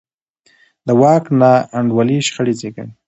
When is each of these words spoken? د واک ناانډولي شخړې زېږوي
د 0.87 0.89
واک 1.01 1.23
ناانډولي 1.39 2.17
شخړې 2.27 2.53
زېږوي 2.59 2.85